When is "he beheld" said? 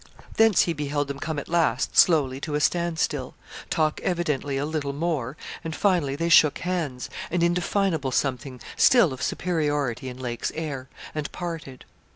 0.63-1.09